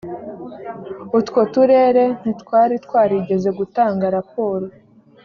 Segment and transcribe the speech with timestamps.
[1.19, 4.65] utwo turere ntitwari twarigeze gutanga raporo